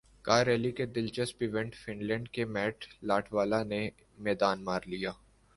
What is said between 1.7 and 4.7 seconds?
fun land کے Matti Latvala نے میدان